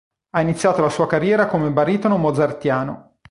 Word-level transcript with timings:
Ha 0.31 0.41
iniziato 0.41 0.81
la 0.81 0.89
sua 0.89 1.05
carriera 1.05 1.45
come 1.45 1.69
baritono 1.69 2.17
mozartiano. 2.17 3.17